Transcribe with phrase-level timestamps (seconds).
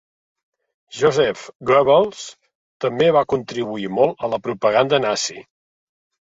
[0.99, 2.21] Joseph Goebbels
[2.85, 5.39] també va contribuir molt a la propaganda nazi.